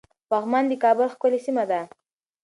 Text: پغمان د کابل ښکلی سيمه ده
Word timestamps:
پغمان 0.29 0.63
د 0.67 0.73
کابل 0.83 1.07
ښکلی 1.13 1.39
سيمه 1.45 1.63
ده 1.69 1.81